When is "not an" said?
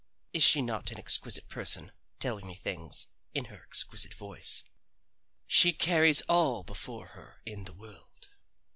0.63-0.97